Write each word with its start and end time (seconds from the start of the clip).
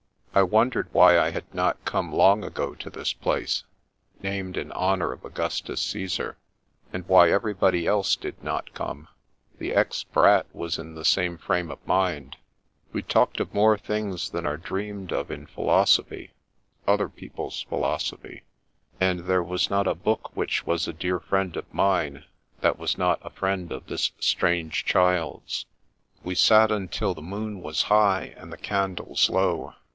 I 0.33 0.41
wondered 0.43 0.87
why 0.93 1.19
I 1.19 1.29
had 1.29 1.53
not 1.53 1.83
come 1.85 2.11
long 2.11 2.43
ago 2.43 2.73
to 2.73 2.89
this 2.89 3.13
place, 3.13 3.65
named 4.23 4.57
in 4.57 4.71
honour 4.71 5.11
of 5.11 5.25
Augustus 5.25 5.79
Caesar, 5.81 6.37
and 6.91 7.05
why 7.05 7.29
everybody 7.29 7.85
else 7.85 8.15
did 8.15 8.41
not 8.41 8.73
come. 8.73 9.09
The 9.59 9.75
ex 9.75 10.03
Brat 10.03 10.47
was 10.55 10.79
in 10.79 10.95
the 10.95 11.05
same 11.05 11.37
frame 11.37 11.69
of 11.69 11.85
mind. 11.85 12.37
We 12.93 13.03
talked 13.03 13.39
of 13.41 13.53
more 13.53 13.77
things 13.77 14.29
than 14.31 14.45
are 14.47 14.57
dreamed 14.57 15.11
of 15.11 15.29
in 15.29 15.45
philosophy— 15.45 16.31
(other 16.87 17.09
people's 17.09 17.61
philosophy)— 17.63 18.41
and 19.01 19.25
there 19.25 19.43
was 19.43 19.69
not 19.69 19.85
a 19.85 19.93
book 19.93 20.35
which 20.35 20.65
was 20.65 20.87
a 20.87 20.93
dear 20.93 21.19
friend 21.19 21.55
of 21.57 21.71
mine 21.71 22.23
that 22.61 22.79
was 22.79 22.97
not 22.97 23.19
a 23.21 23.29
friend 23.29 23.71
of 23.71 23.85
this 23.85 24.11
strange 24.19 24.83
child's. 24.85 25.65
143 26.23 26.23
144 26.23 26.23
The 26.23 26.23
Princess 26.23 26.23
Passes 26.23 26.25
We 26.25 26.35
sat 26.35 26.71
until 26.71 27.13
the 27.13 27.21
moon 27.21 27.61
was 27.61 27.81
high, 27.83 28.33
and 28.37 28.51
the 28.51 28.57
candles 28.57 29.29
low. 29.29 29.73